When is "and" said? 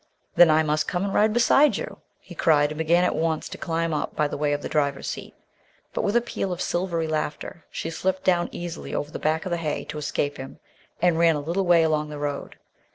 1.03-1.13, 2.71-2.77, 11.03-11.19